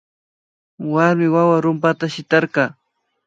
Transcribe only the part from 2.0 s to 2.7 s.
shitarka